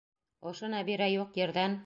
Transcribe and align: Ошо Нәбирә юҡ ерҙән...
Ошо 0.53 0.71
Нәбирә 0.75 1.11
юҡ 1.17 1.41
ерҙән... 1.45 1.79